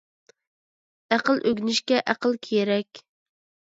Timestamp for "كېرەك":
2.53-3.09